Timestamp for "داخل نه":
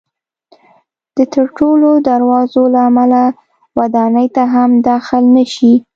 4.89-5.43